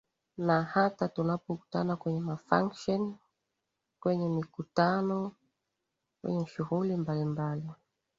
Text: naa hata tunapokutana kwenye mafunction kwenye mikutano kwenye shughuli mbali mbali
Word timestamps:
naa 0.37 0.61
hata 0.61 1.07
tunapokutana 1.07 1.95
kwenye 1.95 2.19
mafunction 2.19 3.17
kwenye 3.99 4.29
mikutano 4.29 5.35
kwenye 6.21 6.47
shughuli 6.47 6.95
mbali 6.97 7.25
mbali 7.25 7.67